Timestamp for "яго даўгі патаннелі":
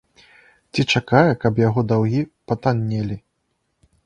1.67-3.21